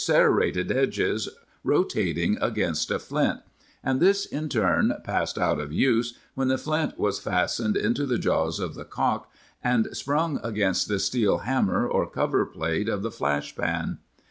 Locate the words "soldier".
0.95-1.03